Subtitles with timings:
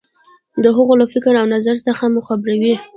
[0.63, 2.75] د هغو له فکر او نظر څخه مو خبروي.